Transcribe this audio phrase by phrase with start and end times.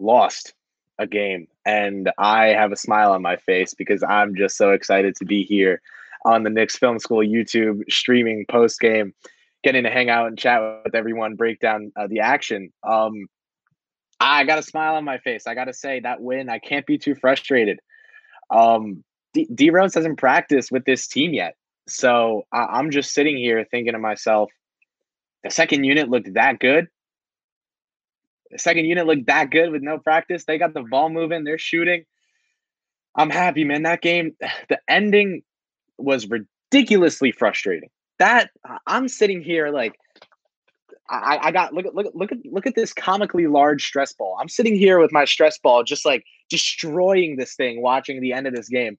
[0.00, 0.54] lost
[0.98, 5.16] a game, and I have a smile on my face because I'm just so excited
[5.16, 5.80] to be here
[6.24, 9.14] on the Knicks Film School YouTube streaming post game,
[9.64, 12.72] getting to hang out and chat with everyone, break down uh, the action.
[12.82, 13.26] Um,
[14.20, 15.46] I got a smile on my face.
[15.46, 16.50] I got to say that win.
[16.50, 17.80] I can't be too frustrated.
[18.50, 21.54] Um, D-, Rose hasn't practiced with this team yet.
[21.88, 24.50] So I- I'm just sitting here thinking to myself,
[25.42, 26.88] the second unit looked that good.
[28.56, 30.44] Second unit looked that good with no practice.
[30.44, 32.04] They got the ball moving, they're shooting.
[33.14, 33.82] I'm happy, man.
[33.82, 34.36] That game,
[34.68, 35.42] the ending
[35.98, 37.90] was ridiculously frustrating.
[38.18, 38.50] That
[38.86, 39.94] I'm sitting here like
[41.08, 44.36] I, I got look at look look at look at this comically large stress ball.
[44.40, 48.46] I'm sitting here with my stress ball, just like destroying this thing, watching the end
[48.46, 48.98] of this game.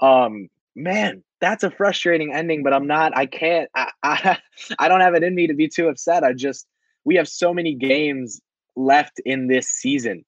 [0.00, 4.38] Um, man, that's a frustrating ending, but I'm not, I can't, I, I,
[4.78, 6.24] I don't have it in me to be too upset.
[6.24, 6.66] I just,
[7.04, 8.40] we have so many games
[8.76, 10.24] left in this season.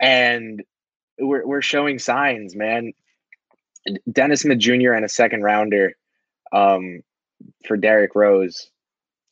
[0.00, 0.62] And
[1.18, 2.92] we're, we're showing signs, man.
[4.10, 4.92] Dennis Smith Jr.
[4.92, 5.94] and a second rounder
[6.52, 7.02] um,
[7.66, 8.70] for Derrick Rose.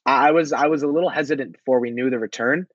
[0.06, 2.66] I was I was a little hesitant before we knew the return,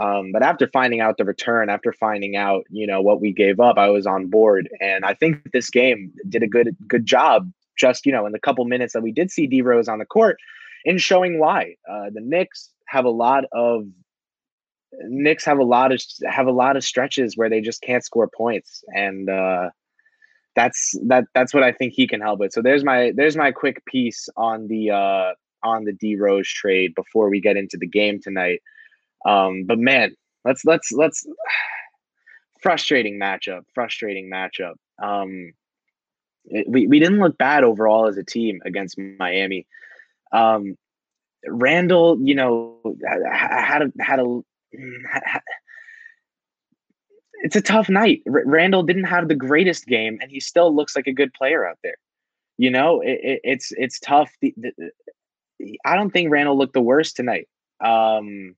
[0.00, 3.60] um, but after finding out the return, after finding out, you know, what we gave
[3.60, 4.68] up, I was on board.
[4.80, 8.40] And I think this game did a good good job just, you know, in the
[8.40, 10.38] couple minutes that we did see D Rose on the court
[10.84, 11.76] in showing why.
[11.90, 13.86] Uh, the Knicks have a lot of
[15.04, 18.28] Knicks have a lot of have a lot of stretches where they just can't score
[18.28, 18.82] points.
[18.88, 19.70] And uh
[20.54, 22.52] that's that that's what I think he can help with.
[22.52, 26.94] So there's my there's my quick piece on the uh on the D Rose trade
[26.94, 28.62] before we get into the game tonight.
[29.26, 30.14] Um, but man,
[30.44, 31.26] let's let's let's
[32.62, 34.74] frustrating matchup, frustrating matchup.
[35.02, 35.52] Um,
[36.46, 39.66] it, we we didn't look bad overall as a team against Miami.
[40.32, 40.76] Um,
[41.46, 42.78] Randle, you know,
[43.30, 44.40] had a had a.
[47.42, 48.22] It's a tough night.
[48.26, 51.66] R- Randle didn't have the greatest game, and he still looks like a good player
[51.66, 51.96] out there.
[52.58, 54.32] You know, it, it, it's it's tough.
[54.40, 54.90] The, the,
[55.84, 57.48] I don't think Randle looked the worst tonight.
[57.80, 58.56] Um,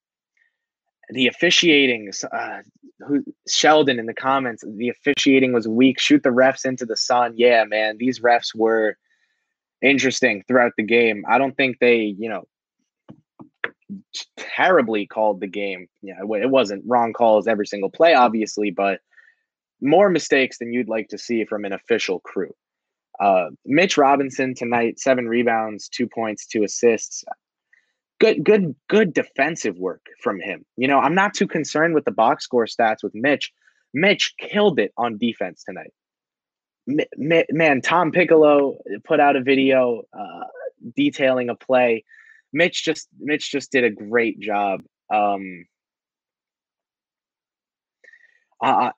[1.10, 2.58] the officiating, uh,
[3.00, 5.98] who Sheldon in the comments, the officiating was weak.
[5.98, 7.32] Shoot the refs into the sun.
[7.36, 8.96] Yeah, man, these refs were
[9.82, 11.24] interesting throughout the game.
[11.28, 12.46] I don't think they, you know,
[14.36, 15.88] terribly called the game.
[16.02, 19.00] Yeah, it wasn't wrong calls every single play, obviously, but
[19.80, 22.52] more mistakes than you'd like to see from an official crew.
[23.20, 27.24] Uh, Mitch Robinson tonight, seven rebounds, two points, two assists
[28.20, 30.64] good good good defensive work from him.
[30.76, 33.52] You know, I'm not too concerned with the box score stats with Mitch.
[33.94, 35.92] Mitch killed it on defense tonight.
[37.16, 40.44] Man, Tom Piccolo put out a video uh,
[40.96, 42.04] detailing a play.
[42.52, 44.82] Mitch just Mitch just did a great job.
[45.12, 45.66] Um,
[48.62, 48.90] uh,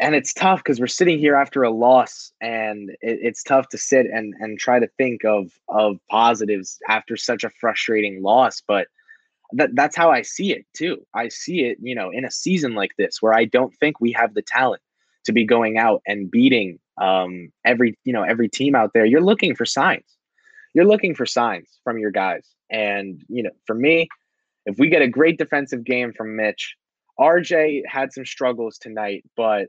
[0.00, 3.78] and it's tough because we're sitting here after a loss, and it, it's tough to
[3.78, 8.62] sit and and try to think of of positives after such a frustrating loss.
[8.66, 8.88] But
[9.52, 11.06] that that's how I see it too.
[11.14, 14.12] I see it, you know, in a season like this where I don't think we
[14.12, 14.82] have the talent
[15.24, 19.04] to be going out and beating um, every, you know, every team out there.
[19.04, 20.13] You're looking for signs.
[20.74, 22.46] You're looking for signs from your guys.
[22.70, 24.08] And, you know, for me,
[24.66, 26.74] if we get a great defensive game from Mitch,
[27.18, 29.68] RJ had some struggles tonight, but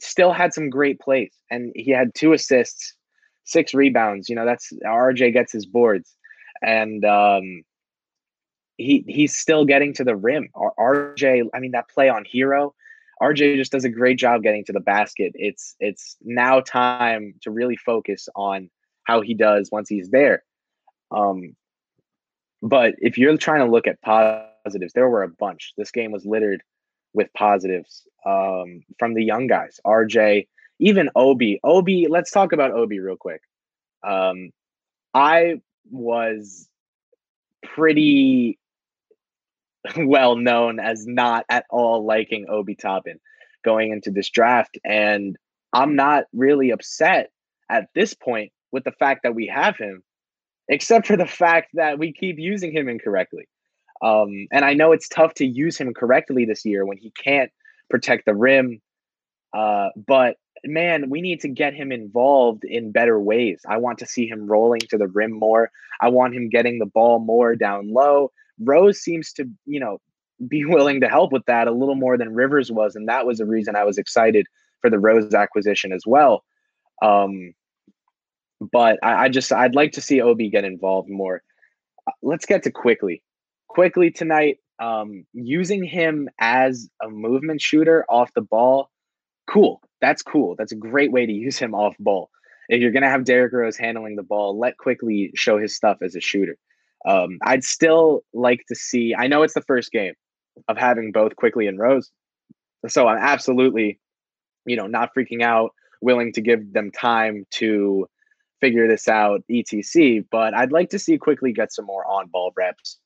[0.00, 1.34] still had some great plays.
[1.50, 2.94] And he had two assists,
[3.44, 4.28] six rebounds.
[4.28, 6.14] You know, that's RJ gets his boards.
[6.62, 7.62] And um
[8.76, 10.48] he he's still getting to the rim.
[10.56, 12.72] RJ, I mean, that play on Herro,
[13.20, 15.32] RJ just does a great job getting to the basket.
[15.34, 18.70] It's it's now time to really focus on
[19.08, 20.44] how he does once he's there.
[21.10, 21.56] Um,
[22.60, 25.72] but if you're trying to look at positives, there were a bunch.
[25.78, 26.62] This game was littered
[27.14, 29.80] with positives um, from the young guys.
[29.86, 30.46] RJ,
[30.78, 31.58] even Obi.
[31.64, 33.40] Obi, let's talk about Obi real quick.
[34.06, 34.50] Um,
[35.14, 36.68] I was
[37.64, 38.58] pretty
[39.96, 43.18] well known as not at all liking Obi Toppin
[43.64, 44.76] going into this draft.
[44.84, 45.38] And
[45.72, 47.30] I'm not really upset
[47.70, 50.02] at this point with the fact that we have him,
[50.68, 53.48] except for the fact that we keep using him incorrectly.
[54.02, 57.50] Um, and I know it's tough to use him correctly this year when he can't
[57.90, 58.80] protect the rim.
[59.52, 63.60] Uh, but man, we need to get him involved in better ways.
[63.68, 65.70] I want to see him rolling to the rim more.
[66.00, 68.30] I want him getting the ball more down low.
[68.60, 69.98] Rose seems to, you know,
[70.46, 73.38] be willing to help with that a little more than Rivers was, and that was
[73.38, 74.46] the reason I was excited
[74.80, 76.44] for the Rose acquisition as well.
[77.02, 77.52] Um,
[78.60, 81.42] but I, I just I'd like to see Obi get involved more.
[82.06, 83.22] Uh, let's get to Quickley.
[83.68, 88.90] Quickley tonight, um, using him as a movement shooter off the ball,
[89.48, 89.80] cool.
[90.00, 90.54] That's cool.
[90.56, 92.30] That's a great way to use him off ball.
[92.68, 96.14] If you're gonna have Derrick Rose handling the ball, let Quickley show his stuff as
[96.14, 96.56] a shooter.
[97.06, 99.14] Um, I'd still like to see.
[99.16, 100.14] I know it's the first game
[100.66, 102.10] of having both Quickley and Rose,
[102.88, 104.00] so I'm absolutely,
[104.66, 105.70] you know, not freaking out,
[106.00, 108.06] willing to give them time to
[108.60, 110.22] figure this out, etc.
[110.30, 112.98] But I'd like to see Quickley get some more on ball reps.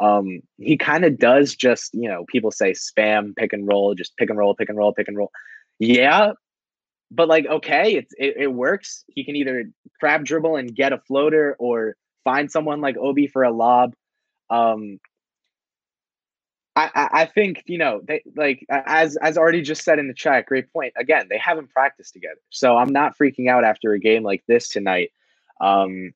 [0.00, 4.16] Um, he kind of does just, you know, people say spam pick and roll, just
[4.16, 5.30] pick and roll, pick and roll, pick and roll.
[5.78, 6.32] Yeah,
[7.10, 9.04] but like, okay, it's it, it works.
[9.08, 9.64] He can either
[10.00, 13.94] crab dribble and get a floater, or find someone like Obi for a lob.
[14.50, 14.98] Um,
[16.74, 20.46] I, I think you know they like as as already just said in the chat.
[20.46, 20.94] Great point.
[20.96, 24.68] Again, they haven't practiced together, so I'm not freaking out after a game like this
[24.68, 25.10] tonight.
[25.60, 26.12] Um,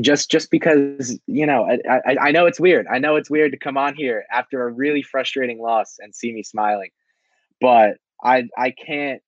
[0.00, 2.86] just just because you know I, I, I know it's weird.
[2.90, 6.32] I know it's weird to come on here after a really frustrating loss and see
[6.32, 6.90] me smiling,
[7.60, 9.20] but I I can't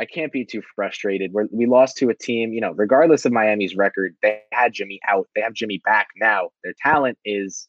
[0.00, 1.32] I can't be too frustrated.
[1.32, 4.98] We're, we lost to a team, you know, regardless of Miami's record, they had Jimmy
[5.06, 5.28] out.
[5.34, 6.50] They have Jimmy back now.
[6.64, 7.68] Their talent is,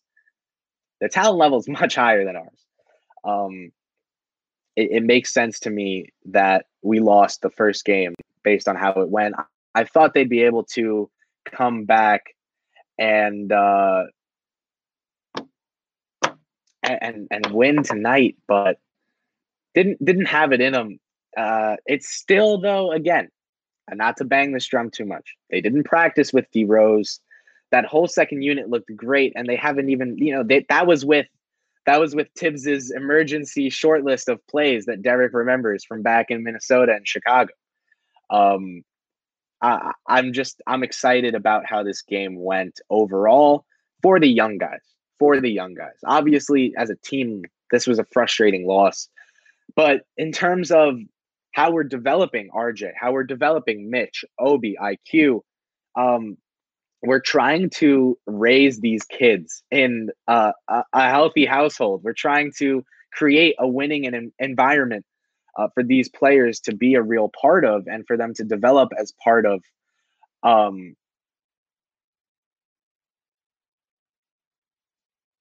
[1.02, 2.66] their talent level is much higher than ours.
[3.26, 3.72] Um,
[4.78, 8.94] it, it makes sense to me that we lost the first game based on how
[8.94, 9.36] it went.
[9.38, 9.44] I,
[9.76, 11.10] I thought they'd be able to
[11.46, 12.36] come back
[12.98, 14.04] and uh,
[16.84, 18.78] and and win tonight, but
[19.76, 21.00] didn't didn't have it in them
[21.38, 23.30] uh, it's still though again,
[23.88, 25.36] and not to bang this drum too much.
[25.50, 27.20] They didn't practice with D Rose.
[27.72, 31.06] That whole second unit looked great, and they haven't even you know they, that was
[31.06, 31.28] with
[31.86, 36.44] that was with Thibs's emergency short list of plays that Derrick remembers from back in
[36.44, 37.52] Minnesota and Chicago.
[38.30, 38.84] Um,
[39.62, 43.66] I, I'm just I'm excited about how this game went overall
[44.02, 44.82] for the young guys.
[45.20, 49.08] For the young guys, obviously, as a team, this was a frustrating loss.
[49.76, 50.98] But in terms of
[51.52, 55.42] how we're developing RJ, how we're developing Mitch, Obi, IQ.
[55.96, 56.38] Um,
[57.02, 62.02] we're trying to raise these kids in a, a, healthy household.
[62.04, 65.06] We're trying to create a winning an environment
[65.58, 68.92] uh, for these players to be a real part of and for them to develop
[68.98, 69.64] as part of.
[70.44, 70.96] Um,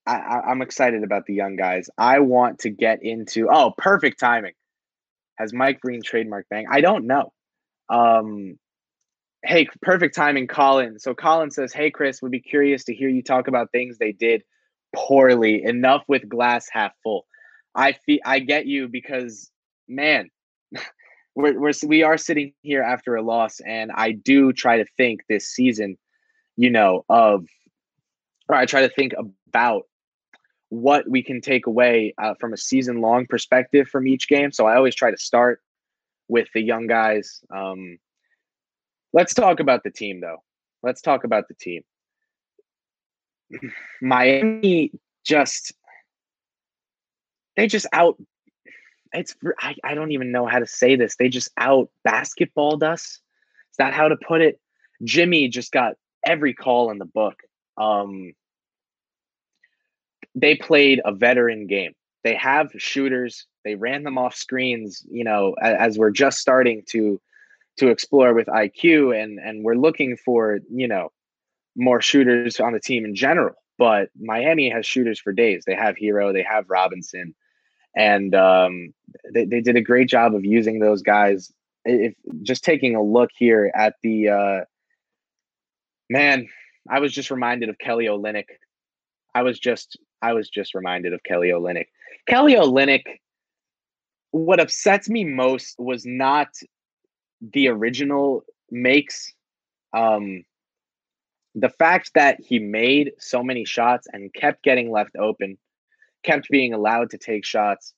[0.07, 1.89] I, I'm excited about the young guys.
[1.97, 3.49] I want to get into.
[3.51, 4.55] Oh, perfect timing.
[5.37, 6.67] Has Mike Breen trademark bang?
[6.71, 7.33] I don't know.
[7.89, 8.59] Um,
[9.43, 10.99] hey, perfect timing, Colin.
[10.99, 14.13] So Colin says, "Hey, Chris, would be curious to hear you talk about things they
[14.13, 14.43] did
[14.95, 15.63] poorly.
[15.65, 17.27] Enough with glass half full."
[17.75, 19.51] I feel I get you because,
[19.89, 20.31] man,
[21.35, 25.21] we're, we're we are sitting here after a loss, and I do try to think
[25.29, 25.97] this season,
[26.57, 27.47] you know, of,
[28.49, 29.15] or I try to think
[29.49, 29.85] about
[30.69, 34.53] what we can take away uh, from a season long perspective from each game.
[34.53, 35.61] So I always try to start
[36.29, 37.41] with the young guys.
[37.55, 37.99] Um,
[39.13, 40.43] let's talk about the team, though.
[40.83, 41.83] Let's talk about the team.
[44.03, 44.93] Miami
[45.25, 45.73] just
[47.57, 48.17] they just out
[49.13, 51.17] it's I, I don't even know how to say this.
[51.17, 53.03] They just out basketballed us.
[53.03, 54.61] Is that how to put it?
[55.05, 57.35] Jimmy just got every call in the book.
[57.77, 58.33] Um
[60.35, 61.93] they played a veteran game.
[62.23, 63.47] They have shooters.
[63.65, 67.21] They ran them off screens, you know, as, as we're just starting to
[67.81, 71.11] to explore with IQ and and we're looking for, you know,
[71.77, 73.55] more shooters on the team in general.
[73.79, 75.65] But Miami has shooters for days.
[75.67, 77.35] They have Herro, they have Robinson,
[77.97, 78.93] and um,
[79.33, 81.51] they, they did a great job of using those guys.
[81.87, 84.61] If just taking a look here at the uh,
[86.11, 86.47] man,
[86.91, 88.45] I was just reminded of Kelly Olynyk.
[89.35, 91.87] I was just I was just reminded of Kelly Olynyk.
[92.29, 93.05] Kelly Olynyk.
[94.33, 96.49] What upsets me most was not
[97.41, 99.33] the original makes.
[99.93, 100.45] Um,
[101.57, 105.59] the fact that he made so many shots and kept getting left open,
[106.23, 107.93] kept being allowed to take shots,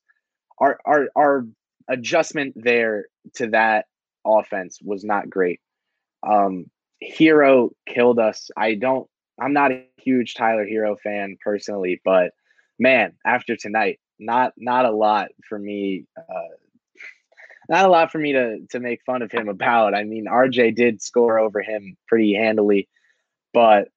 [0.59, 1.47] our our our
[1.89, 3.87] adjustment there to that
[4.25, 5.61] offense was not great.
[6.27, 6.71] Um,
[7.03, 8.51] Herro killed us.
[8.57, 9.09] I don't.
[9.41, 12.33] I'm not a huge Tyler Herro fan personally, but
[12.79, 16.07] man, after tonight, not not a lot for me.
[16.17, 16.55] Uh,
[17.69, 19.95] not a lot for me to to make fun of him about.
[19.95, 22.89] I mean, RJ did score over him pretty handily
[23.53, 23.89] but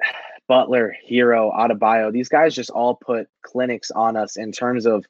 [0.48, 5.04] Butler, Herro, Adebayo, these guys just all put clinics on us in terms of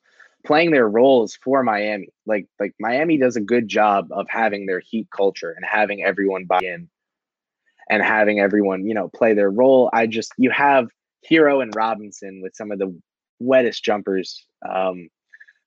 [0.44, 2.08] playing their roles for Miami.
[2.26, 6.44] Like like Miami does a good job of having their heat culture and having everyone
[6.44, 6.88] buy in
[7.88, 9.90] and having everyone, you know, play their role.
[9.92, 10.88] I just you have
[11.28, 12.94] Herro and Robinson with some of the
[13.40, 15.08] wettest jumpers um,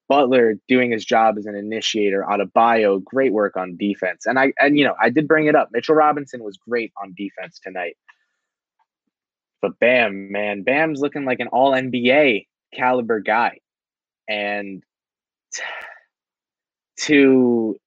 [0.10, 4.26] Butler doing his job as an initiator, Adebayo, great work on defense.
[4.26, 5.70] And I and you know, I did bring it up.
[5.72, 7.98] Mitchell Robinson was great on defense tonight.
[9.62, 13.60] But Bam, man, Bam's looking like an all NBA caliber guy.
[14.28, 14.84] And
[16.98, 17.78] to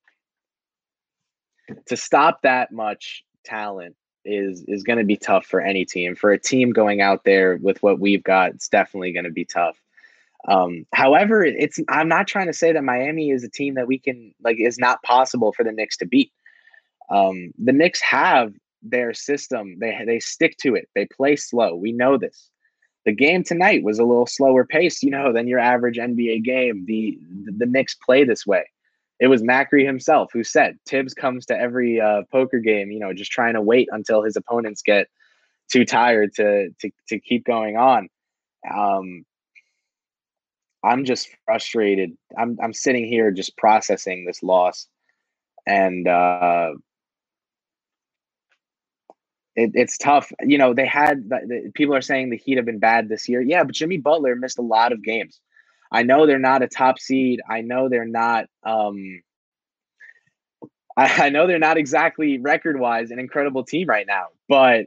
[1.87, 3.95] to stop that much talent
[4.25, 6.17] is is going to be tough for any team.
[6.17, 9.45] For a team going out there with what we've got, it's definitely going to be
[9.45, 9.77] tough.
[10.49, 13.99] Um, however, it's I'm not trying to say that Miami is a team that we
[13.99, 16.33] can like is not possible for the Knicks to beat.
[17.11, 19.79] Um, the Knicks have their system.
[19.81, 20.89] They they stick to it.
[20.95, 21.75] They play slow.
[21.75, 22.51] We know this.
[23.05, 26.85] The game tonight was a little slower pace, you know, than your average NBA game.
[26.87, 28.65] The the, the Knicks play this way.
[29.19, 33.15] It was Macri himself who said Thibs comes to every uh, poker game, you know,
[33.15, 35.09] just trying to wait until his opponents get
[35.69, 38.09] too tired to to to keep going on.
[38.73, 39.25] Um,
[40.87, 42.17] I'm just frustrated.
[42.39, 44.87] I'm I'm sitting here just processing this loss,
[45.67, 46.71] and uh,
[49.57, 50.31] it, it's tough.
[50.41, 53.41] You know, they had the, people are saying the Heat have been bad this year.
[53.41, 55.41] Yeah, but Jimmy Butler missed a lot of games.
[55.91, 57.41] I know they're not a top seed.
[57.49, 58.47] I know they're not.
[58.63, 59.23] Um,
[60.97, 64.87] I, I know they're not exactly record wise an incredible team right now, but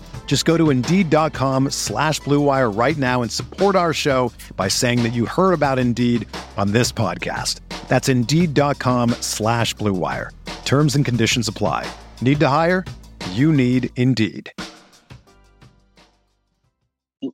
[0.25, 5.11] Just go to Indeed.com slash BlueWire right now and support our show by saying that
[5.11, 6.25] you heard about Indeed
[6.55, 7.59] on this podcast.
[7.89, 10.29] That's Indeed.com slash BlueWire.
[10.63, 11.85] Terms and conditions apply.
[12.21, 12.85] Need to hire?
[13.31, 14.53] You need Indeed.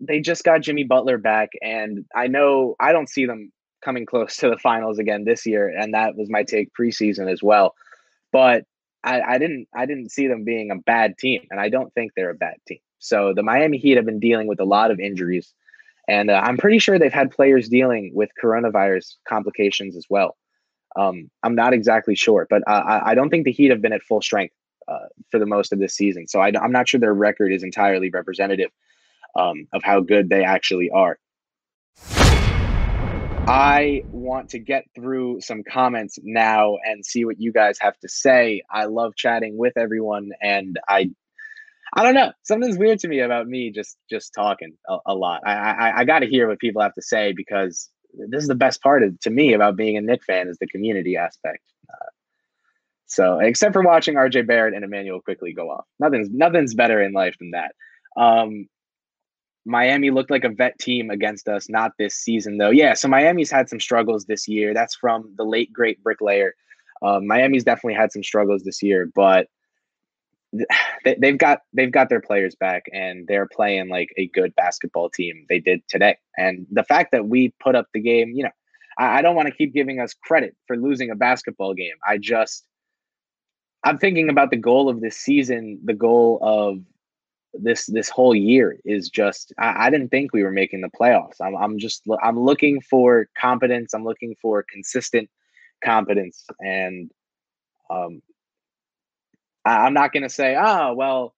[0.01, 3.53] They just got Jimmy Butler back, and I know I don't see them
[3.85, 7.43] coming close to the finals again this year, and that was my take preseason as
[7.43, 7.75] well.
[8.31, 8.65] But
[9.07, 12.11] I, I didn't I didn't see them being a bad team, and I don't think
[12.15, 12.79] they're a bad team.
[12.99, 15.53] So the Miami Heat have been dealing with a lot of injuries,
[16.07, 20.35] and uh, I'm pretty sure they've had players dealing with coronavirus complications as well.
[20.97, 24.01] Um, I'm not exactly sure, but uh, I, don't think the Heat have been at
[24.01, 24.55] full strength
[24.87, 26.27] uh, for the most of this season.
[26.27, 28.71] So I, am not sure their record is entirely representative
[29.35, 31.19] um, of how good they actually are.
[33.47, 38.09] I want to get through some comments now and see what you guys have to
[38.09, 38.61] say.
[38.69, 41.11] I love chatting with everyone, and I,
[41.93, 45.43] I don't know, something's weird to me about me just just talking a, a lot.
[45.45, 48.55] I I, I got to hear what people have to say because this is the
[48.55, 51.63] best part of, to me about being a Knick fan is the community aspect.
[51.89, 52.09] Uh,
[53.05, 57.13] so, except for watching RJ Barrett and Immanuel Quickley go off, nothing's nothing's better in
[57.13, 57.73] life than that.
[58.21, 58.67] Um,
[59.67, 62.69] Miami looked like a vet team against us, not this season though.
[62.69, 64.73] Yeah, so Miami's had some struggles this year.
[64.73, 66.55] That's from the late great bricklayer.
[67.01, 69.47] Um, Miami's definitely had some struggles this year, but
[71.03, 75.09] they, they've got they've got their players back and they're playing like a good basketball
[75.09, 75.45] team.
[75.49, 78.51] They did today, and the fact that we put up the game, you know,
[78.97, 81.95] I, I don't want to keep giving us credit for losing a basketball game.
[82.07, 82.65] I just
[83.83, 86.79] I'm thinking about the goal of this season, the goal of
[87.61, 91.41] this this whole year is just I, I, didn't think we were making the playoffs.
[91.41, 93.93] I'm I'm just I'm looking for competence.
[93.93, 95.29] I'm looking for consistent
[95.83, 97.11] competence, and
[97.89, 98.21] um,
[99.65, 101.35] I, I'm not to say, oh well,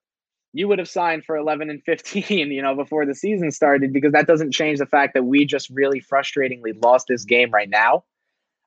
[0.53, 4.13] you would have signed for 11 and 15, you know, before the season started, because
[4.13, 8.03] that doesn't change the fact that we just really frustratingly lost this game right now.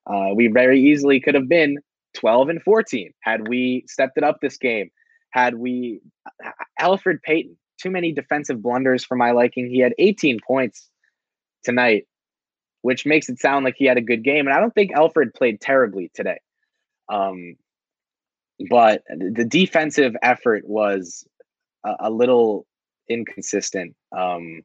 [0.07, 1.79] Uh, we very easily could have been
[2.15, 4.91] 12 and 14 had we stepped it up this game
[5.33, 6.01] had we
[6.81, 9.69] Elfrid Payton, too many defensive blunders for my liking.
[9.69, 10.89] He had 18 points
[11.65, 12.07] tonight,
[12.83, 14.47] which makes it sound like he had a good game.
[14.47, 16.39] And I don't think Elfrid played terribly today.
[17.09, 17.57] Um,
[18.71, 21.27] but the defensive effort was
[21.85, 22.67] a, a little
[23.09, 23.95] inconsistent.
[24.17, 24.63] Um,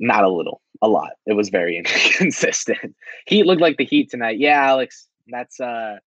[0.00, 1.12] not a little, a lot.
[1.26, 1.76] It was very
[2.18, 2.96] inconsistent.
[3.26, 4.38] Heat looked like the Heat tonight.
[4.38, 5.98] Yeah, Alex, that's uh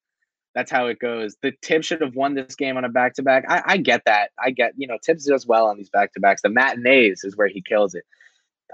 [0.59, 1.37] that's how it goes.
[1.41, 3.45] The Thibs should have won this game on a back to back.
[3.47, 4.31] I get that.
[4.43, 6.41] I get, you know, Thibs does well on these back to backs.
[6.41, 8.03] The matinees is where he kills it.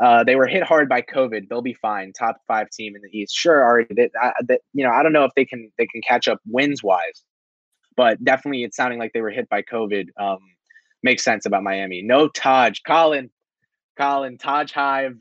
[0.02, 1.48] Uh, they were hit hard by COVID.
[1.48, 2.12] They'll be fine.
[2.12, 3.36] Top five team in the East.
[3.36, 3.94] Sure, already.
[3.94, 6.82] That, that you know, I don't know if they can they can catch up wins
[6.82, 7.24] wise,
[7.96, 10.08] but definitely it's sounding like they were hit by COVID.
[10.20, 10.40] Um,
[11.04, 12.02] makes sense about Miami.
[12.02, 13.30] No Taj, Colin,
[13.96, 15.18] Colin, Taj Hive.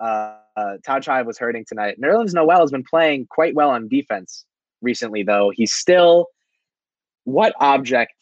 [0.00, 2.00] Uh, uh, Taj Hive was hurting tonight.
[2.00, 4.46] Nerlens Noel has been playing quite well on defense
[4.86, 5.50] recently, though.
[5.54, 6.28] He's still
[7.24, 8.12] what object?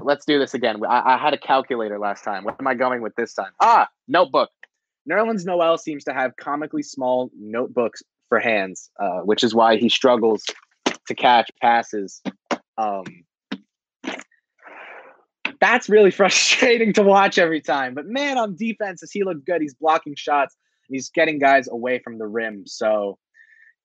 [0.00, 0.84] Let's do this again.
[0.88, 2.44] I, I, had a calculator last time.
[2.44, 3.52] What am I going with this time?
[3.60, 4.50] Ah, notebook.
[5.10, 9.88] Nerlens Noel seems to have comically small notebooks for hands, uh, which is why he
[9.88, 10.44] struggles
[11.06, 12.22] to catch passes.
[12.78, 13.04] Um,
[15.60, 17.94] that's really frustrating to watch every time.
[17.94, 20.56] But man, on defense, as he looked good, he's blocking shots
[20.88, 22.64] he's getting guys away from the rim.
[22.66, 23.18] So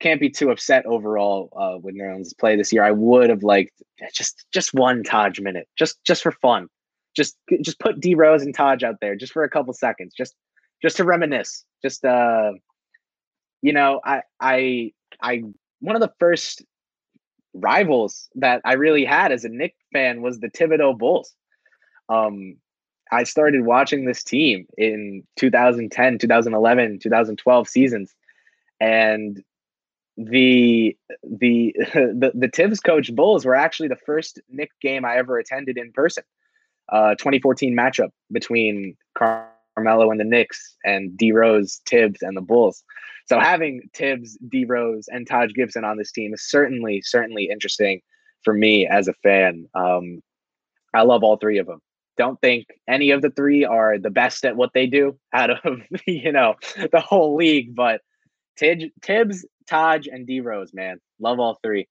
[0.03, 2.83] can't be too upset overall uh, with Nerlens' play this year.
[2.83, 3.81] I would have liked
[4.13, 6.67] just just one Taj minute, just just for fun.
[7.15, 10.35] Just just put D Rose and Taj out there just for a couple seconds, just
[10.81, 11.63] just to reminisce.
[11.81, 12.51] Just uh,
[13.61, 15.43] you know, I I I
[15.79, 16.63] one of the first
[17.53, 21.33] rivals that I really had as a Knick fan was the Thibodeau Bulls.
[22.09, 22.57] Um,
[23.11, 28.13] I started watching this team in 2010, 2011, 2012 seasons.
[28.81, 29.43] And
[30.17, 35.37] the the the the Thibs coach Bulls were actually the first Knick game I ever
[35.37, 36.23] attended in person.
[36.91, 42.83] Uh, 2014 matchup between Carmelo and the Knicks and D Rose, Thibs, and the Bulls.
[43.25, 48.01] So having Thibs, D Rose, and Taj Gibson on this team is certainly certainly interesting
[48.43, 49.67] for me as a fan.
[49.73, 50.21] Um,
[50.93, 51.79] I love all three of them.
[52.17, 55.81] Don't think any of the three are the best at what they do out of
[56.05, 56.55] you know
[56.91, 58.01] the whole league, but
[58.57, 60.99] Thibs, Taj, and D Rose, man.
[61.19, 61.87] Love all three.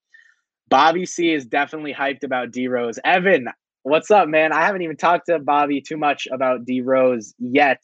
[0.69, 2.99] Bobby C is definitely hyped about D Rose.
[3.05, 3.49] Evan,
[3.83, 4.53] what's up, man?
[4.53, 7.83] I haven't even talked to Bobby too much about D Rose yet.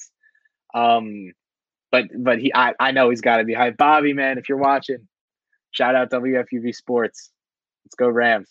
[0.74, 1.33] Um,
[1.90, 3.77] but but he I, I know he's gotta be hyped.
[3.77, 5.09] Bobby, man, if you're watching,
[5.70, 7.31] shout out WFUV Sports.
[7.85, 8.48] Let's go Rams.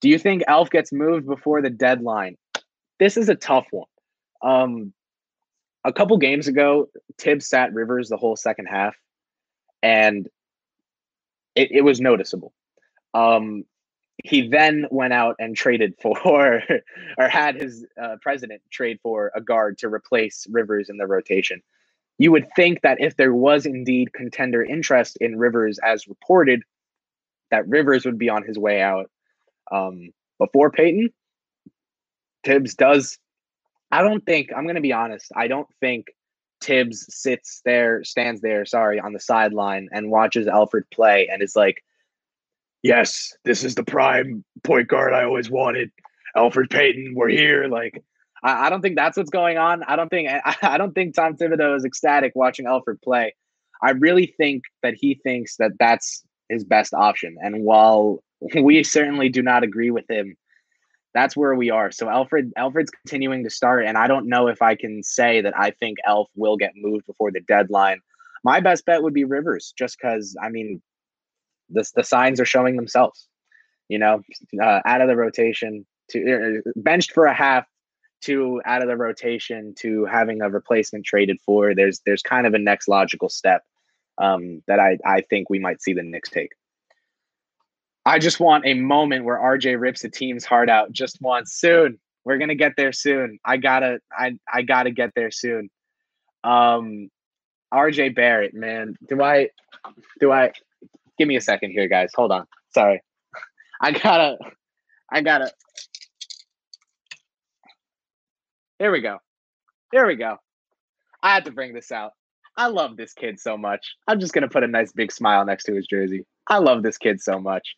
[0.00, 2.36] Do you think Elf gets moved before the deadline?
[3.00, 3.86] This is a tough one.
[4.42, 4.92] Um,
[5.84, 6.88] a couple games ago,
[7.18, 8.94] Thibs sat Rivers the whole second half
[9.82, 10.28] and
[11.58, 12.52] it, it was noticeable.
[13.14, 13.64] Um,
[14.24, 16.16] he then went out and traded for,
[17.18, 21.62] or had his uh, president trade for a guard to replace Rivers in the rotation.
[22.18, 26.62] You would think that if there was indeed contender interest in Rivers as reported,
[27.50, 29.10] that Rivers would be on his way out
[29.70, 31.10] um, before Payton.
[32.44, 33.18] Thibs does.
[33.90, 36.06] I don't think, I'm going to be honest, I don't think
[36.60, 41.56] Thibs sits there, stands there, sorry, on the sideline and watches Elfrid play and is
[41.56, 41.82] like,
[42.82, 45.90] yes, this is the prime point guard I always wanted.
[46.36, 47.68] Elfrid Payton, we're here.
[47.68, 48.02] Like,
[48.42, 49.82] I, I don't think that's what's going on.
[49.84, 53.34] I don't think I, I don't think Tom Thibodeau is ecstatic watching Elfrid play.
[53.82, 57.36] I really think that he thinks that that's his best option.
[57.40, 58.22] And while
[58.60, 60.36] we certainly do not agree with him,
[61.18, 61.90] that's where we are.
[61.90, 65.58] So Elfrid Elfrid's continuing to start, and I don't know if I can say that
[65.58, 68.00] I think Elf will get moved before the deadline.
[68.44, 70.80] My best bet would be Rivers, just because I mean,
[71.70, 73.26] the the signs are showing themselves.
[73.88, 74.22] You know,
[74.62, 77.66] uh, out of the rotation to uh, benched for a half
[78.22, 81.74] to out of the rotation to having a replacement traded for.
[81.74, 83.62] There's there's kind of a next logical step
[84.18, 86.52] um, that I I think we might see the Knicks take.
[88.08, 91.98] I just want a moment where RJ rips the team's heart out just once soon.
[92.24, 93.38] We're gonna get there soon.
[93.44, 95.68] I gotta I I gotta get there soon.
[96.42, 97.10] Um
[97.72, 98.94] RJ Barrett, man.
[99.06, 99.50] Do I
[100.20, 100.52] do I
[101.18, 102.10] give me a second here, guys.
[102.14, 102.46] Hold on.
[102.72, 103.02] Sorry.
[103.82, 104.38] I gotta
[105.12, 105.52] I gotta
[108.78, 109.18] Here we go.
[109.92, 110.38] Here we go.
[111.22, 112.12] I had to bring this out.
[112.56, 113.96] I love this kid so much.
[114.06, 116.24] I'm just gonna put a nice big smile next to his jersey.
[116.46, 117.76] I love this kid so much.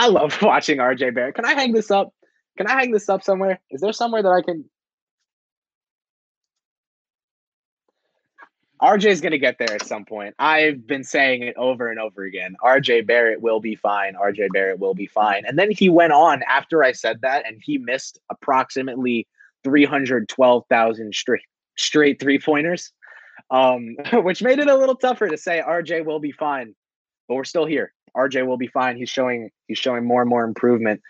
[0.00, 1.34] I love watching RJ Barrett.
[1.34, 2.14] Can I hang this up?
[2.56, 3.60] Can I hang this up somewhere?
[3.70, 4.64] Is there somewhere that I can?
[8.80, 10.34] RJ is going to get there at some point.
[10.38, 12.56] I've been saying it over and over again.
[12.64, 14.14] RJ Barrett will be fine.
[14.14, 15.44] RJ Barrett will be fine.
[15.44, 19.28] And then he went on after I said that, and he missed approximately
[19.64, 21.42] 312,000 straight
[21.76, 22.90] straight three pointers,
[23.50, 26.74] um, which made it a little tougher to say RJ will be fine.
[27.30, 27.92] But we're still here.
[28.16, 28.96] RJ will be fine.
[28.96, 31.00] He's showing he's showing more and more improvement,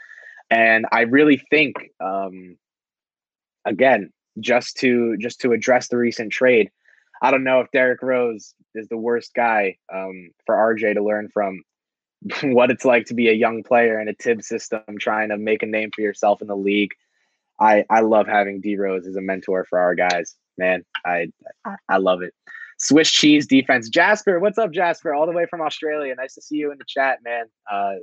[0.50, 2.58] and I really think, um,
[3.64, 6.70] again, just to just to address the recent trade,
[7.22, 11.30] I don't know if Derrick Rose is the worst guy um, for RJ to learn
[11.32, 11.62] from
[12.42, 15.62] what it's like to be a young player in a Thib system, trying to make
[15.62, 16.92] a name for yourself in the league.
[17.58, 20.36] I I love having D Rose as a mentor for our guys.
[20.58, 21.28] Man, I
[21.88, 22.34] I love it.
[22.80, 23.88] Swiss cheese defense.
[23.88, 25.14] Jasper, what's up, Jasper?
[25.14, 26.14] All the way from Australia.
[26.14, 27.44] Nice to see you in the chat, man.
[27.70, 27.96] Uh,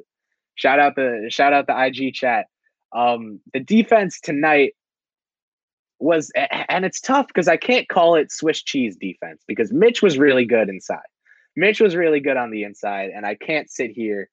[0.55, 2.45] shout out the shout out the IG chat.
[2.95, 4.73] Um, the defense tonight
[5.99, 6.31] was,
[6.69, 10.45] and it's tough because I can't call it Swiss cheese defense because Mitch was really
[10.45, 10.99] good inside.
[11.55, 14.29] Mitch was really good on the inside, and I can't sit here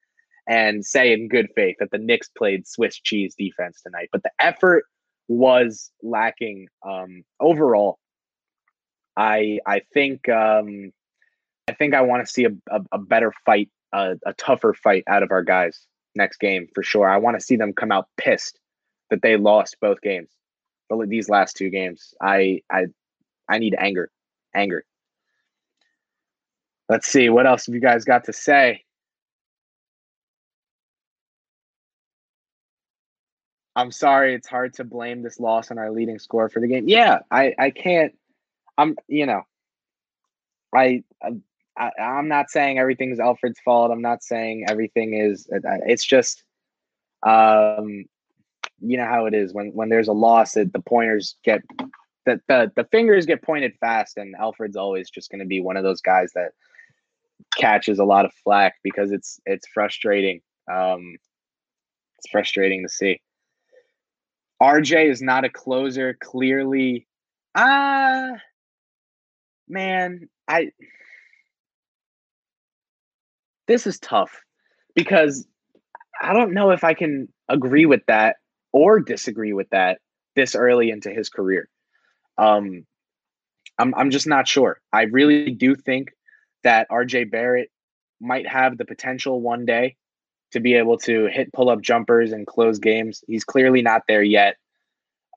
[0.46, 4.10] and say in good faith that the Knicks played Swiss cheese defense tonight.
[4.12, 4.84] But the effort
[5.26, 7.98] was lacking um, overall.
[9.16, 10.92] I I think um,
[11.68, 15.04] I think I want to see a, a, a, better fight, a, a tougher fight
[15.06, 17.08] out of our guys next game for sure.
[17.08, 18.58] I want to see them come out pissed
[19.10, 20.30] that they lost both games,
[20.88, 22.14] but these last two games.
[22.20, 22.86] I I
[23.48, 24.10] I need anger,
[24.54, 24.84] anger.
[26.88, 28.84] Let's see what else have you guys got to say.
[33.76, 36.88] I'm sorry, it's hard to blame this loss on our leading scorer for the game.
[36.88, 38.14] Yeah, I I can't
[38.78, 39.42] I'm, you know,
[40.74, 41.02] I,
[41.76, 43.90] I I'm not saying everything's Elfrid's fault.
[43.90, 45.48] I'm not saying everything is.
[45.52, 46.44] Uh, uh, it's just,
[47.24, 48.04] um,
[48.80, 51.62] you know how it is when when there's a loss, that the pointers get
[52.26, 55.76] the, the the fingers get pointed fast, and Elfrid's always just going to be one
[55.76, 56.52] of those guys that
[57.56, 60.40] catches a lot of flack because it's it's frustrating.
[60.70, 61.16] Um,
[62.18, 63.20] it's frustrating to see.
[64.62, 66.16] RJ is not a closer.
[66.20, 67.06] Clearly,
[67.54, 68.32] ah.
[68.32, 68.36] Uh,
[69.68, 70.70] man, I
[73.66, 74.42] this is tough
[74.94, 75.46] because
[76.20, 78.36] I don't know if I can agree with that
[78.72, 79.98] or disagree with that
[80.36, 81.68] this early into his career.
[82.38, 82.86] Um,
[83.78, 84.80] I'm I'm just not sure.
[84.92, 86.10] I really do think
[86.62, 87.70] that RJ Barrett
[88.20, 89.96] might have the potential one day
[90.52, 93.24] to be able to hit pull up jumpers and close games.
[93.26, 94.56] He's clearly not there yet.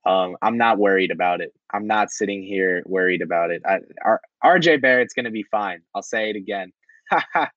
[0.06, 1.54] Um, I'm not worried about it.
[1.74, 3.62] I'm not sitting here worried about it.
[3.66, 5.82] I, R, RJ Barrett's going to be fine.
[5.94, 6.72] I'll say it again.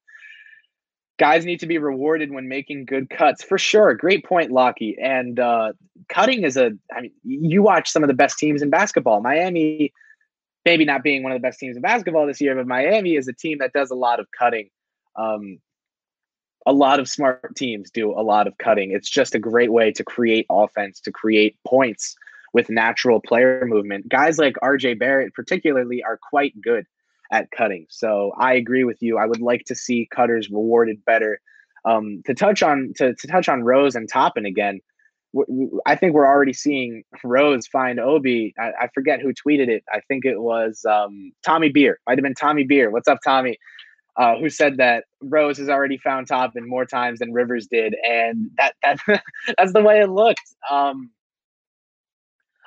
[1.19, 3.93] Guys need to be rewarded when making good cuts for sure.
[3.93, 4.97] Great point, Lockie.
[5.01, 5.73] And uh,
[6.09, 6.71] cutting is a.
[6.91, 9.21] I mean, you watch some of the best teams in basketball.
[9.21, 9.93] Miami,
[10.65, 13.27] maybe not being one of the best teams in basketball this year, but Miami is
[13.27, 14.69] a team that does a lot of cutting.
[15.15, 15.59] Um,
[16.65, 18.91] a lot of smart teams do a lot of cutting.
[18.91, 22.15] It's just a great way to create offense, to create points
[22.53, 24.09] with natural player movement.
[24.09, 26.85] Guys like RJ Barrett, particularly, are quite good
[27.31, 27.85] at cutting.
[27.89, 29.17] So I agree with you.
[29.17, 31.39] I would like to see cutters rewarded better.
[31.85, 34.81] Um, to touch on to, to touch on Rose and Toppin again,
[35.85, 38.53] I think we're already seeing Rose find Obi.
[38.59, 39.83] I, I forget who tweeted it.
[39.91, 41.99] I think it was um, Tommy Beer.
[42.05, 42.91] Might have been Tommy Beer.
[42.91, 43.57] What's up, Tommy?
[44.17, 48.51] Uh, who said that Rose has already found Toppin more times than Rivers did, and
[48.57, 48.99] that that
[49.57, 50.53] that's the way it looked.
[50.69, 51.09] Um,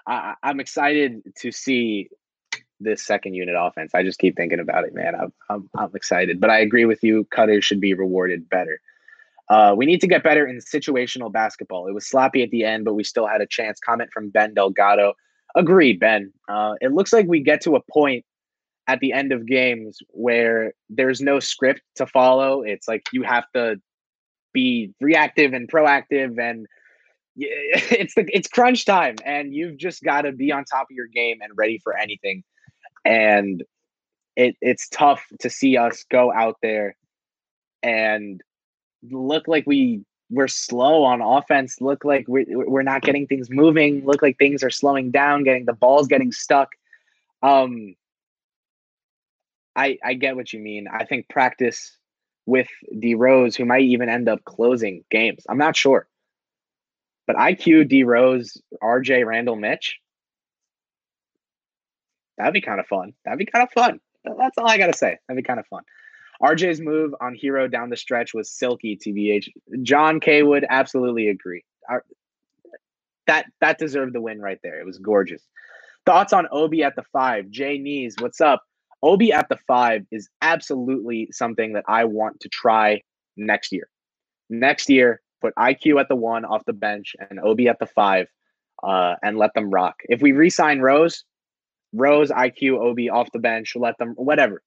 [0.06, 2.10] I, am excited to see
[2.80, 3.94] this second unit offense.
[3.94, 5.14] I just keep thinking about it, man.
[5.14, 7.26] I'm I'm, I'm excited, but I agree with you.
[7.30, 8.80] Cutters should be rewarded better.
[9.48, 11.86] Uh, we need to get better in situational basketball.
[11.86, 13.78] It was sloppy at the end, but we still had a chance.
[13.78, 15.14] Comment from Ben Delgado.
[15.54, 16.32] Agreed, Ben.
[16.48, 18.24] Uh, it looks like we get to a point
[18.86, 22.62] at the end of games where there's no script to follow.
[22.62, 23.80] It's like you have to
[24.52, 26.66] be reactive and proactive and
[27.36, 31.06] it's the it's crunch time and you've just got to be on top of your
[31.06, 32.44] game and ready for anything
[33.04, 33.64] and
[34.36, 36.96] it it's tough to see us go out there
[37.82, 38.40] and
[39.10, 44.04] look like we we're slow on offense look like we, we're not getting things moving
[44.04, 46.70] look like things are slowing down getting the balls getting stuck
[47.42, 47.94] um
[49.76, 51.96] i i get what you mean i think practice
[52.46, 52.68] with
[52.98, 55.44] D Rose, who might even end up closing games.
[55.48, 56.06] I'm not sure.
[57.26, 59.98] But IQ, D Rose, RJ, Randle, Mitch.
[62.36, 63.14] That'd be kind of fun.
[63.24, 64.00] That'd be kind of fun.
[64.24, 65.18] That's all I gotta say.
[65.28, 65.82] That'd be kind of fun.
[66.42, 69.48] RJ's move on Herro down the stretch was silky, TBH.
[69.82, 71.64] John K would absolutely agree.
[71.88, 72.04] Our,
[73.26, 74.80] that that deserved the win right there.
[74.80, 75.42] It was gorgeous.
[76.04, 77.48] Thoughts on Obi at the five?
[77.50, 78.62] Jay Knees, what's up?
[79.02, 83.02] Obi at the five is absolutely something that I want to try
[83.36, 83.88] next year.
[84.50, 88.26] Next year, put IQ at the one off the bench and Obi at the five,
[88.82, 89.96] uh, and let them rock.
[90.08, 91.24] If we resign Rose,
[91.92, 94.62] Rose, IQ, Obi off the bench, let them whatever.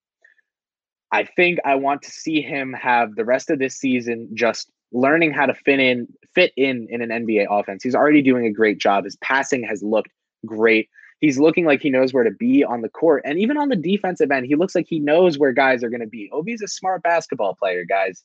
[1.11, 5.31] I think I want to see him have the rest of this season just learning
[5.31, 7.83] how to fit in fit in in an NBA offense.
[7.83, 9.05] He's already doing a great job.
[9.05, 10.11] His passing has looked
[10.45, 13.23] great he's looking like he knows where to be on the court.
[13.25, 16.01] And even on the defensive end, he looks like he knows where guys are going
[16.01, 16.29] to be.
[16.31, 18.23] Obi's a smart basketball player, guys.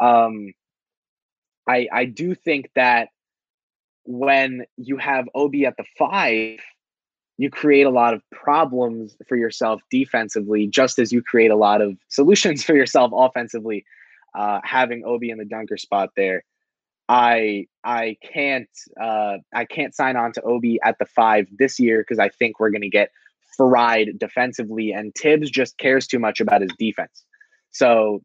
[0.00, 0.52] Um,
[1.68, 3.08] I I do think that
[4.04, 6.58] when you have Obi at the five,
[7.36, 11.80] you create a lot of problems for yourself defensively, just as you create a lot
[11.80, 13.84] of solutions for yourself offensively.
[14.34, 16.44] Uh, having Obi in the dunker spot there.
[17.08, 18.68] I I can't
[19.00, 22.60] uh, I can't sign on to Obi at the five this year because I think
[22.60, 23.10] we're going to get
[23.56, 27.24] fried defensively, and Thibs just cares too much about his defense.
[27.70, 28.22] So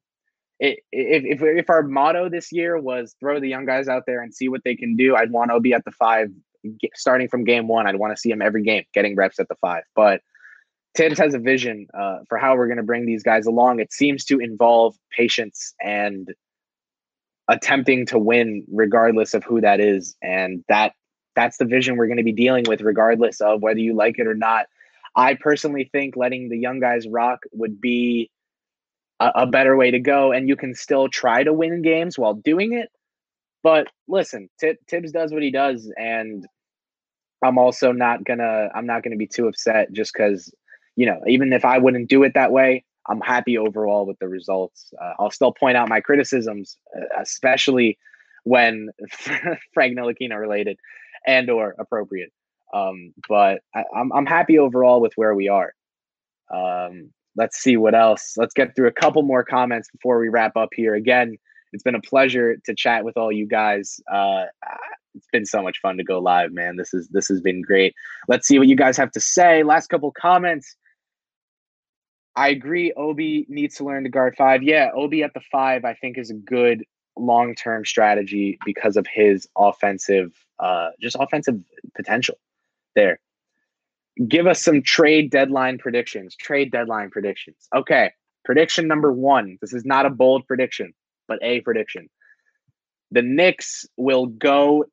[0.60, 4.34] if, if if our motto this year was throw the young guys out there and
[4.34, 6.30] see what they can do, I'd want Obi at the five
[6.96, 7.88] starting from game one.
[7.88, 10.22] I'd want to see him every game getting reps at the five, but.
[10.96, 13.80] Thibs has a vision uh, for how we're going to bring these guys along.
[13.80, 16.30] It seems to involve patience and
[17.48, 20.94] attempting to win regardless of who that is and that
[21.36, 24.28] that's the vision we're going to be dealing with regardless of whether you like it
[24.28, 24.68] or not
[25.16, 28.30] i personally think letting the young guys rock would be
[29.26, 32.34] a, a better way to go and you can still try to win games while
[32.34, 32.90] doing it
[33.64, 36.46] but listen T- thibs does what he does and
[37.44, 40.54] i'm also not gonna i'm not gonna be too upset just because
[40.96, 44.28] you know even if i wouldn't do it that way I'm happy overall with the
[44.28, 44.94] results.
[45.02, 47.98] Uh, I'll still point out my criticisms, uh, especially
[48.44, 48.90] when
[49.74, 50.78] Frank Ntilikina related
[51.28, 52.32] and or appropriate.
[52.74, 55.74] Um, but I, am I'm, I'm happy overall with where we are.
[56.54, 58.34] Um, let's see what else.
[58.38, 60.96] Let's get through a couple more comments before we wrap up here.
[60.96, 61.38] Again,
[61.72, 64.00] it's been a pleasure to chat with all you guys.
[64.12, 64.46] Uh,
[65.16, 66.76] it's been so much fun to go live, man.
[66.76, 67.94] This is this has been great.
[68.28, 69.64] Let's see what you guys have to say.
[69.64, 70.76] Last couple comments.
[72.36, 72.94] I agree.
[72.94, 74.64] Obi needs to learn to guard five.
[74.64, 76.84] Yeah, Obi at the five, I think, is a good
[77.16, 81.60] long term strategy because of his offensive, uh, just offensive
[81.96, 82.36] potential
[82.96, 83.20] there.
[84.28, 86.36] Give us some trade deadline predictions.
[86.36, 87.68] Trade deadline predictions.
[87.76, 88.12] Okay.
[88.46, 89.58] Prediction number one.
[89.62, 90.94] This is not a bold prediction,
[91.28, 92.10] but a prediction.
[93.12, 94.86] The Knicks will go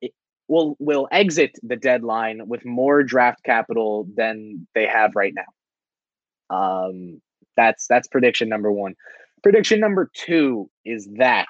[0.47, 6.55] will will exit the deadline with more draft capital than they have right now.
[6.55, 7.21] Um,
[7.55, 8.95] that's that's prediction number one.
[9.43, 11.47] Prediction number two is that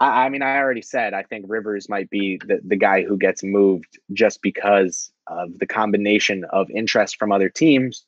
[0.00, 3.16] I, I, mean I already said I think Rivers might be the, the guy who
[3.16, 8.04] gets moved just because of the combination of interest from other teams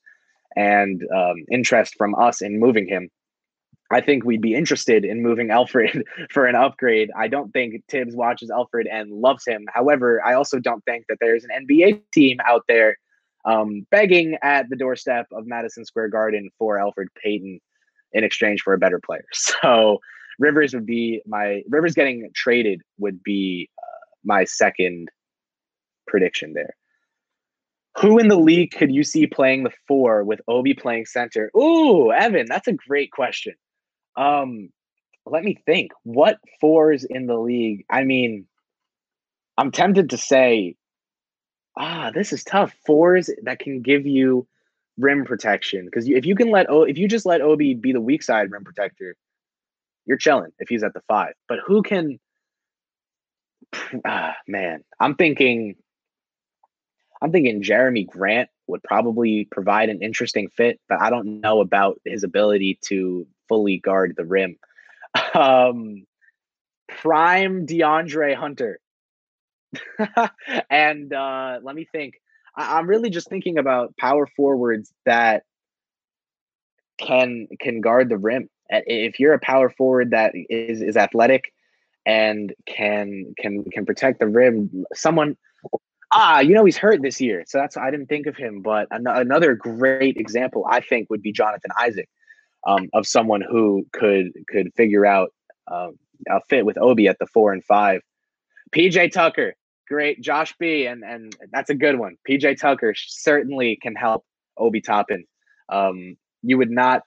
[0.57, 3.11] and um, interest from us in moving him.
[3.91, 7.11] I think we'd be interested in moving Elfrid for an upgrade.
[7.17, 9.67] I don't think Thibs watches Elfrid and loves him.
[9.73, 12.97] However, I also don't think that there's an NBA team out there
[13.45, 17.61] um, begging at the doorstep of Madison Square Garden for Elfrid Payton
[18.13, 19.25] in exchange for a better player.
[19.33, 20.01] So
[20.39, 25.09] Rivers would be my Rivers getting traded would be uh, my second
[26.07, 26.75] prediction there.
[28.01, 31.51] Who in the league could you see playing the four with Obi playing center?
[31.57, 33.55] Ooh, Evan, that's a great question.
[34.17, 34.71] Um,
[35.27, 35.93] let me think.
[36.05, 37.85] What fours in the league?
[37.91, 38.47] I mean,
[39.57, 40.77] I'm tempted to say
[41.79, 42.75] ah, this is tough.
[42.85, 44.47] Fours that can give you
[44.99, 48.01] rim protection because if you can let o, if you just let Obi be the
[48.01, 49.17] weak side rim protector,
[50.09, 51.35] you're chilling if he's at the five.
[51.47, 52.19] But who can?
[54.05, 55.77] Ah, man, I'm thinking.
[57.21, 62.01] I'm thinking Jerami Grant would probably provide an interesting fit, but I don't know about
[62.05, 64.57] his ability to fully guard the rim.
[65.35, 66.07] Um,
[66.89, 68.79] prime DeAndre Hunter.
[70.71, 72.15] and uh, let me think.
[72.57, 75.43] I- I'm really just thinking about power forwards that
[76.99, 78.49] can can guard the rim.
[78.71, 81.53] If you're a power forward that is is athletic
[82.07, 85.37] and can can can protect the rim, someone
[86.13, 88.63] ah, you know he's hurt this year, so that's I didn't think of him.
[88.63, 92.09] But an- another great example I think would be Jonathan Isaac,
[92.67, 95.31] um, of someone who could could figure out
[95.71, 98.03] um, a fit with Obi at the four and five.
[98.75, 99.55] PJ Tucker,
[99.89, 100.21] great.
[100.21, 102.17] Josh B, and and that's a good one.
[102.29, 104.25] PJ Tucker certainly can help
[104.57, 105.25] Obi Toppin.
[105.69, 107.03] Um, you would not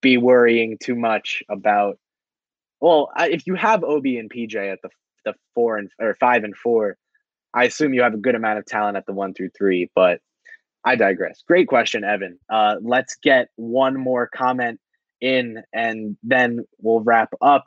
[0.00, 1.98] be worrying too much about.
[2.80, 4.88] Well, if you have Obi and PJ at the
[5.24, 6.96] the four and or five and four,
[7.54, 9.90] I assume you have a good amount of talent at the one through three.
[9.94, 10.20] But
[10.84, 11.42] I digress.
[11.46, 12.38] Great question, Evan.
[12.48, 14.80] Uh, let's get one more comment
[15.20, 17.64] in, and then we'll wrap up.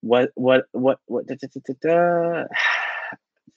[0.00, 1.26] What what what what?
[1.26, 2.44] Da, da, da.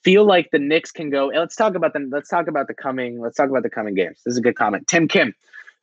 [0.04, 1.28] Feel like the Knicks can go.
[1.28, 2.10] Let's talk about them.
[2.12, 3.22] Let's talk about the coming.
[3.22, 4.22] Let's talk about the coming games.
[4.26, 4.88] This is a good comment.
[4.88, 5.34] Tim Kim.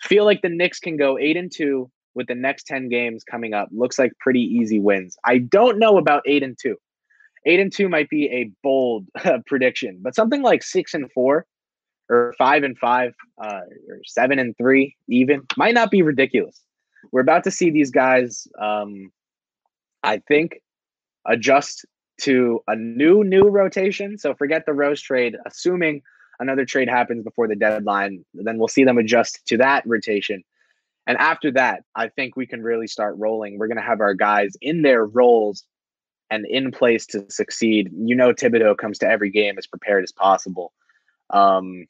[0.03, 3.55] Feel like the Knicks can go eight and two with the next ten games coming
[3.55, 3.69] up.
[3.73, 5.17] Looks like pretty easy wins.
[5.25, 6.77] I don't know about eight and two.
[7.47, 9.07] Eight and two might be a bold
[9.47, 11.47] prediction, but something like six and four,
[12.09, 16.63] or five and five, uh, or seven and three, even might not be ridiculous.
[17.13, 18.47] We're about to see these guys.
[18.61, 19.11] Um,
[20.03, 20.61] I think
[21.27, 21.85] adjust
[22.23, 24.19] to a new new rotation.
[24.19, 25.37] So forget the Rose trade.
[25.47, 26.03] Assuming
[26.41, 30.43] another trade happens before the deadline, then we'll see them adjust to that rotation.
[31.07, 33.59] And after that, I think we can really start rolling.
[33.59, 35.65] We're going to have our guys in their roles
[36.31, 37.91] and in place to succeed.
[37.95, 40.73] You know, Thibodeau comes to every game as prepared as possible.
[41.31, 41.87] Um,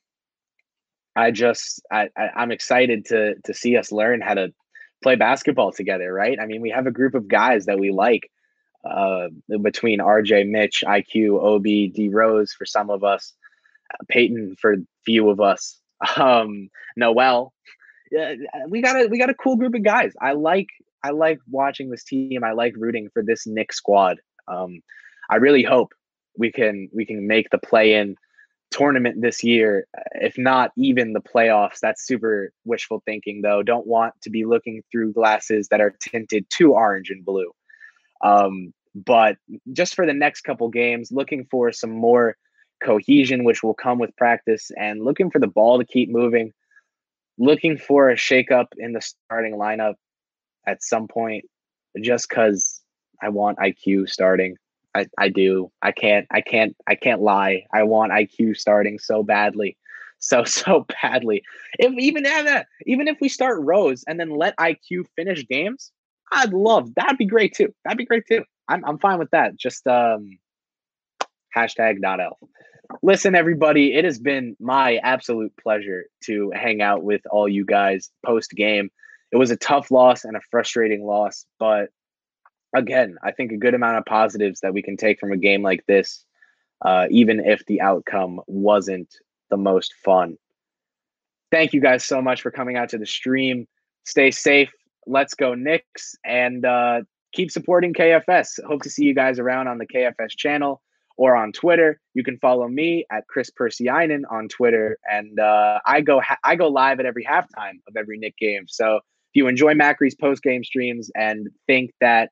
[1.16, 4.52] I just I, I I'm excited to to see us learn how to
[5.02, 6.38] play basketball together, right?
[6.40, 8.30] I mean, we have a group of guys that we like
[8.88, 9.28] uh,
[9.60, 13.34] between RJ, Mitch, IQ, OB, D Rose for some of us,
[14.08, 15.80] Payton for few of us,
[16.16, 17.52] um, Noel.
[18.68, 20.14] We got a we got a cool group of guys.
[20.20, 20.68] I like
[21.02, 22.42] I like watching this team.
[22.44, 24.18] I like rooting for this Knick squad.
[24.46, 24.80] Um,
[25.30, 25.92] I really hope
[26.36, 28.16] we can we can make the play in
[28.70, 31.80] tournament this year, if not even the playoffs.
[31.80, 33.62] That's super wishful thinking, though.
[33.62, 37.50] Don't want to be looking through glasses that are tinted too orange and blue.
[38.22, 39.36] Um, but
[39.72, 42.36] just for the next couple games, looking for some more
[42.82, 46.52] cohesion, which will come with practice, and looking for the ball to keep moving.
[47.38, 49.94] Looking for a shakeup in the starting lineup
[50.66, 51.44] at some point,
[52.02, 52.82] just because
[53.22, 54.56] I want IQ starting.
[54.94, 55.70] I, I do.
[55.82, 57.64] I can't I can't I can't lie.
[57.72, 59.76] I want IQ starting so badly.
[60.20, 61.44] So so badly.
[61.78, 65.92] If even if, even if we start Rose and then let IQ finish games,
[66.32, 67.72] I'd love that'd be great too.
[67.84, 68.42] That'd be great too.
[68.66, 69.56] I'm I'm fine with that.
[69.56, 70.36] Just um
[71.56, 72.38] hashtag not elf.
[73.02, 78.10] Listen, everybody, it has been my absolute pleasure to hang out with all you guys
[78.24, 78.90] post game.
[79.30, 81.90] It was a tough loss and a frustrating loss, but
[82.74, 85.62] again, I think a good amount of positives that we can take from a game
[85.62, 86.24] like this,
[86.84, 89.14] uh, even if the outcome wasn't
[89.50, 90.36] the most fun.
[91.50, 93.66] Thank you guys so much for coming out to the stream.
[94.04, 94.70] Stay safe.
[95.06, 98.62] Let's go, Knicks, and uh, keep supporting KFS.
[98.66, 100.82] Hope to see you guys around on the KFS channel
[101.18, 102.00] or on Twitter.
[102.14, 106.54] You can follow me at Chris Persianen on Twitter, and uh, I go ha- I
[106.56, 108.64] go live at every halftime of every Knick game.
[108.68, 109.02] So if
[109.34, 112.30] you enjoy Macri's post game streams and think that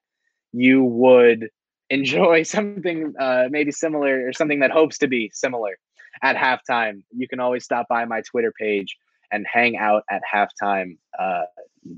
[0.53, 1.49] you would
[1.91, 5.77] enjoy something uh, maybe similar or something that hopes to be similar
[6.23, 8.97] at halftime, you can always stop by my Twitter page
[9.31, 11.43] and hang out at halftime uh,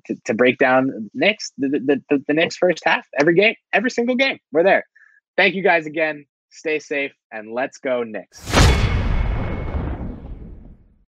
[0.07, 3.91] to, to break down Knicks the, the, the, the Knicks first half every game, every
[3.91, 4.39] single game.
[4.53, 4.85] We're there.
[5.37, 6.25] Thank you guys again.
[6.51, 8.58] Stay safe and let's go Knicks.